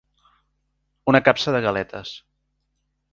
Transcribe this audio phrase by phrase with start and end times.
[1.13, 2.15] Una capsa de galetes.